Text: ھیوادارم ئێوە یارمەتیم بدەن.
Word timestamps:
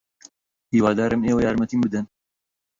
ھیوادارم 0.73 1.21
ئێوە 1.27 1.41
یارمەتیم 1.45 1.81
بدەن. 1.83 2.05